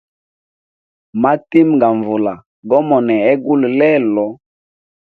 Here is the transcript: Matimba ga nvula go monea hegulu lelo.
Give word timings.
Matimba 1.21 1.77
ga 1.89 1.95
nvula 1.99 2.33
go 2.67 2.77
monea 2.87 3.25
hegulu 3.27 3.67
lelo. 3.79 4.25